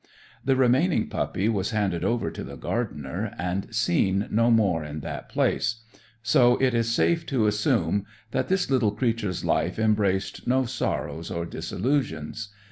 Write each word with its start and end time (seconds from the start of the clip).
The 0.43 0.55
remaining 0.55 1.09
puppy 1.09 1.47
was 1.47 1.69
handed 1.69 2.03
over 2.03 2.31
to 2.31 2.43
the 2.43 2.55
gardener 2.57 3.35
and 3.37 3.67
seen 3.69 4.27
no 4.31 4.49
more 4.49 4.83
in 4.83 5.01
that 5.01 5.29
place; 5.29 5.81
so 6.23 6.59
it 6.59 6.73
is 6.73 6.89
safe 6.91 7.23
to 7.27 7.45
assume 7.45 8.07
that 8.31 8.47
this 8.47 8.71
little 8.71 8.93
creature's 8.93 9.45
life 9.45 9.77
embraced 9.77 10.47
no 10.47 10.65
sorrows 10.65 11.29
or 11.29 11.45
disillusions. 11.45 12.49